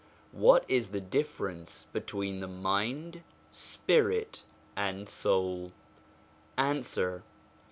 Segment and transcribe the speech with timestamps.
[0.31, 4.41] What is the difference between the mind, spirit,
[4.75, 5.73] and soul?
[6.57, 7.21] Answer.